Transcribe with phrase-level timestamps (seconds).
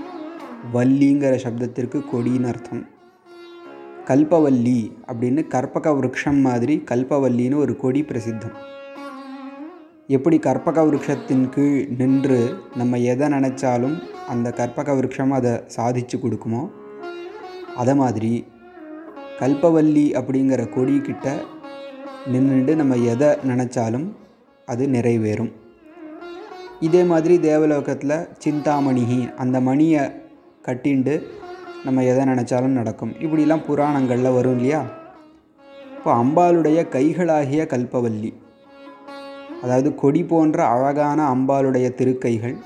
[0.75, 2.87] வள்ளிங்கிற சப்தத்திற்கு கொடின்னு அர்த்தம்.
[4.05, 8.57] கல்பவல்லி அப்படின்னு கற்பக விருட்சம் மாதிரி கல்பவல்லின்னு ஒரு கொடி பிரசித்தம்.
[10.07, 16.71] எப்படி கற்பக விருட்சத்தின் கீழ் நின்று நம்ம எதை நினச்சாலும் அந்த கற்பக விருட்சம் அதை சாதிச்சு கொடுக்குமோ?
[17.77, 18.45] அதை மாதிரி
[19.39, 21.29] கல்பவல்லி அப்படிங்கிற கொடிக்கிட்ட
[22.33, 24.07] நின்றுட்டு நம்ம எதை நினச்சாலும்
[24.67, 25.51] அது நிறைவேறும்.
[26.81, 30.03] இதே மாதிரி தேவலோகத்தில் சிந்தாமணிகி அந்த மணியை
[30.67, 31.15] கட்டிண்டு
[31.85, 33.13] நம்ம எதை நினச்சாலும் நடக்கும்.
[33.21, 34.81] இப்படிலாம் புராணங்களில் வரும் இல்லையா?
[35.97, 38.33] இப்போ அம்பாளுடைய கைகளாகிய கல்பவல்லி
[39.63, 42.57] அதாவது கொடி போன்ற அழகான அம்பாளுடைய திருக்கைகள்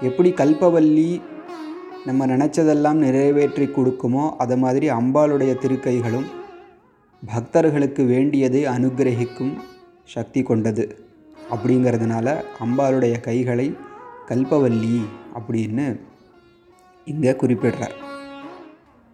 [0.00, 1.22] எப்படி கல்பவல்லி
[2.04, 6.28] நம்ம நினச்சதெல்லாம் நிறைவேற்றி கொடுக்குமோ அதை மாதிரி அம்பாளுடைய திருக்கைகளும்
[7.30, 9.52] பக்தர்களுக்கு வேண்டியதை அனுகிரகிக்கும்
[10.04, 10.84] சக்தி கொண்டது.
[11.52, 12.34] அப்படிங்கிறதுனால
[12.64, 13.76] அம்பாளுடைய கைகளை
[14.28, 14.96] கல்பவல்லி
[15.38, 16.00] அப்படின்னு
[17.04, 17.94] இங்கே குறிப்பிடுறார்.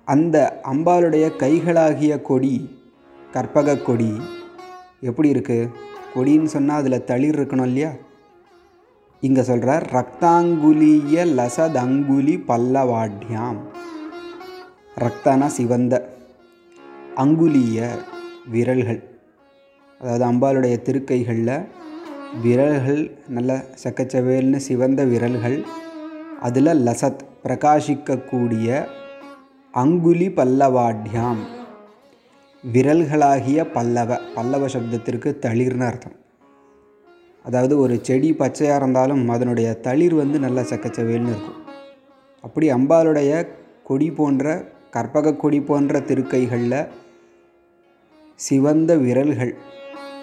[0.05, 2.55] அந்த அம்பாளுடைய கைகளாகிய கொடி
[3.35, 4.13] கற்பக கொடி
[5.01, 5.71] எப்படி இருக்குது
[6.15, 7.91] கொடின்னு சொன்னால் அதில் தளிர் இருக்கணும் இல்லையா?
[9.21, 13.59] இங்கே சொல்கிறார் ரக்தாங்குலிய லசதங்குலி பல்லவாட்யாம்.
[14.97, 16.17] ரக்தானா சிவந்த
[17.23, 17.79] அங்குலிய
[18.55, 19.01] விரல்கள்.
[20.01, 21.57] அதாவது அம்பாளுடைய திருக்கைகளில்
[22.45, 23.03] விரல்கள்
[23.37, 23.53] நல்ல
[23.83, 25.59] சக்கச்சவேல்னு சிவந்த விரல்கள்
[26.47, 28.69] அதில் லசத் பிரகாசிக்கக்கூடிய
[29.75, 31.43] அங்குலி பல்லவாட்யாம்.
[32.65, 36.17] விரல்களாகிய பல்லவ பல்லவ சப்தத்திற்கு தளிர்னு அர்த்தம்.
[37.45, 41.61] அதாவது ஒரு செடி பச்சையாக இருந்தாலும் அதனுடைய தளிர் வந்து நல்ல சக்கச்சவேல்னு இருக்கும்.
[42.45, 43.33] அப்படி அம்பாளுடைய
[43.91, 44.57] கொடி போன்ற
[44.97, 46.81] கற்பக கொடி போன்ற திருக்கைகளில்
[48.39, 49.55] சிவந்த விரல்கள்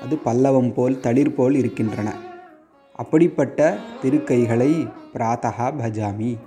[0.03, 2.09] அது பல்லவம் போல் தளிர் போல் இருக்கின்றன.
[2.91, 6.37] அப்படிப்பட்ட திருக்கைகளை பிராத்தகா பஜாமி.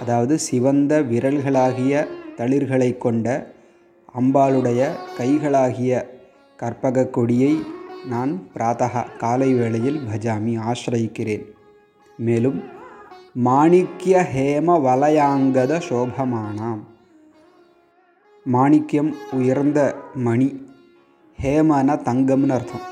[0.00, 3.52] அதாவது சிவந்த விரல்களாகிய தளிர்களை கொண்ட
[4.20, 6.06] அம்பாளுடைய கைகளாகிய
[6.56, 7.62] கற்பக கொடியை
[8.08, 11.44] நான் பிராத்தகா காலை வேளையில் பஜாமி ஆசிரயிக்கிறேன்.
[12.16, 12.58] மேலும்
[13.44, 16.82] மாணிக்கிய ஹேம வலயாங்கத சோபமானாம்.
[18.52, 19.80] மாணிக்கியம் உயர்ந்த
[20.14, 20.68] மணி
[21.42, 22.82] ஹேமன தங்கம்னு அர்த்தம்.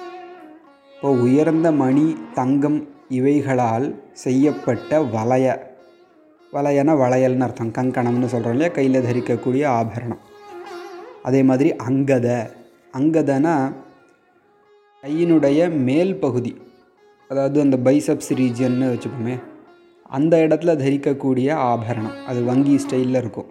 [0.94, 5.76] இப்போ உயர்ந்த மணி தங்கம் இவைகளால் செய்யப்பட்ட வளைய
[6.52, 7.72] வளையன வளையல்னு அர்த்தம்.
[7.72, 8.72] கங்கணம்னு சொல்கிறோம் இல்லையா?
[8.72, 10.22] கையில் தரிக்கக்கூடிய ஆபரணம்.
[11.22, 12.50] அதே மாதிரி அங்கத.
[12.98, 13.72] அங்கதனா
[15.02, 16.56] கையினுடைய மேல் பகுதி
[17.28, 19.42] அதாவது அந்த பைசப்ஸ் ரீஜியன்னு வச்சுப்போமே
[20.02, 22.16] அந்த இடத்துல தரிக்கக்கூடிய ஆபரணம்.
[22.26, 23.50] அது வங்கி ஸ்டைலில் இருக்கும்.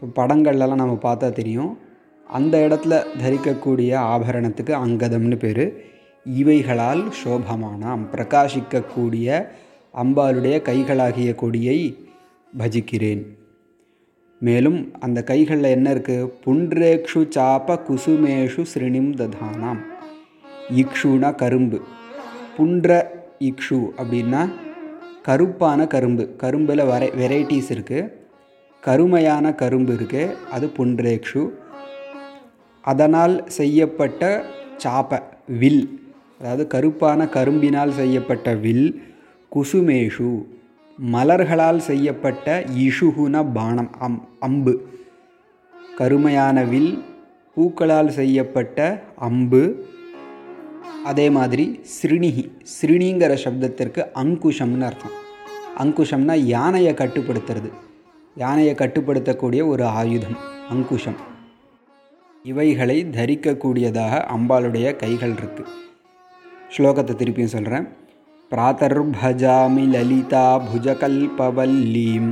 [0.00, 1.85] இப்போ படங்கள்லாம் நம்ம பார்த்தா தெரியும்.
[2.28, 5.84] அந்த இடத்துல தரிக்கக்கூடிய ஆபரணத்துக்கு அங்கதம்னு பேர்.
[6.24, 9.46] இவைகளால் சோபமானாம் பிரகாசிக்கக்கூடிய
[9.94, 12.08] அம்பாளுடைய கைகளாகிய கொடியை
[12.58, 13.26] பஜிக்கிறேன்.
[14.40, 19.78] மேலும் அந்த கைகளில் என்ன இருக்குது புன்றேக்ஷு சாப்ப குசுமேஷு ஸ்ரீனிம் ததானாம்.
[20.76, 21.80] இக்ஷுனா கரும்பு.
[22.56, 24.50] புன்ற இக்ஷு அப்படின்னா
[25.22, 26.34] கருப்பான கரும்பு.
[26.38, 28.12] கரும்பில் வரை வெரைட்டிஸ் இருக்குது
[28.80, 31.48] கருமையான கரும்பு இருக்குது அது புன்றேக்ஷு.
[32.92, 34.22] அதனால் செய்யப்பட்ட
[34.84, 35.18] சாப்பை
[35.60, 35.84] வில்.
[36.40, 38.88] அதாவது கருப்பான கரும்பினால் செய்யப்பட்ட வில்
[39.52, 40.30] குசுமேஷு.
[41.14, 44.74] மலர்களால் செய்யப்பட்ட இஷுகுன பானம் அம் அம்பு.
[45.98, 46.92] கருமையான வில்
[47.56, 48.78] பூக்களால் செய்யப்பட்ட
[49.28, 49.62] அம்பு.
[51.10, 52.44] அதே மாதிரி ஸ்ரிணிகி
[52.74, 55.16] ஸ்ரிணிங்கிற சப்தத்திற்கு அங்குஷம்னு அர்த்தம்.
[55.82, 57.70] அங்குஷம்னா யானையை கட்டுப்படுத்துறது.
[58.36, 60.38] யானையை கட்டுப்படுத்தக்கூடிய ஒரு ஆயுதம்
[60.70, 61.18] அங்குஷம்.
[62.45, 65.73] இவைகளை தரிக்கக்கூடியதாக அம்பாளுடைய கைகள் இருக்குது
[66.75, 67.87] ஸ்லோகத்தை திருப்பியும் சொல்கிறேன்
[68.51, 72.31] பிராத்தர்பஜாமி லலிதா புஜகல்பவல்லீம்